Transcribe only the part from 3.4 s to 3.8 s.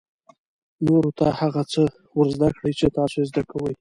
کوئ.